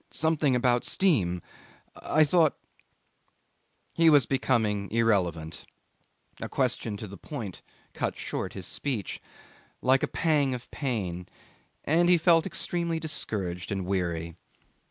something 0.09 0.55
about 0.55 0.83
steam. 0.83 1.43
I 1.95 2.23
thought...' 2.23 2.57
He 3.93 4.09
was 4.09 4.25
becoming 4.25 4.89
irrelevant; 4.89 5.63
a 6.41 6.49
question 6.49 6.97
to 6.97 7.07
the 7.07 7.17
point 7.19 7.61
cut 7.93 8.17
short 8.17 8.53
his 8.53 8.65
speech, 8.65 9.21
like 9.79 10.01
a 10.01 10.07
pang 10.07 10.55
of 10.55 10.71
pain, 10.71 11.27
and 11.83 12.09
he 12.09 12.17
felt 12.17 12.47
extremely 12.47 12.99
discouraged 12.99 13.71
and 13.71 13.85
weary. 13.85 14.35